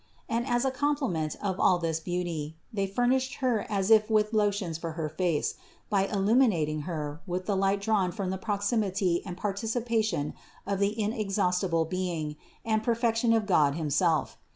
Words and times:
And 0.27 0.47
as 0.47 0.65
a 0.65 0.71
complement 0.71 1.35
of 1.43 1.59
all 1.59 1.77
this 1.77 1.99
beauty, 1.99 2.57
they 2.73 2.87
furnished 2.87 3.35
Her 3.35 3.67
as 3.69 3.91
if 3.91 4.09
with 4.09 4.33
lotions 4.33 4.79
for 4.79 4.93
her 4.93 5.07
face, 5.09 5.53
by 5.91 6.07
illumi 6.07 6.47
nating 6.47 6.85
Her 6.85 7.21
with 7.27 7.45
the 7.45 7.55
light 7.55 7.81
drawn 7.81 8.11
from 8.11 8.31
the 8.31 8.39
proximity 8.39 9.21
and 9.23 9.37
participation 9.37 10.33
of 10.65 10.79
the 10.79 10.99
inexhaustible 10.99 11.85
Being 11.85 12.35
and 12.65 12.81
perfection 12.81 13.31
of 13.31 13.45
God 13.45 13.75
himself. 13.75 14.39